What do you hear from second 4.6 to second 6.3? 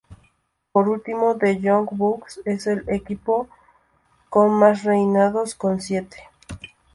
reinados con siete.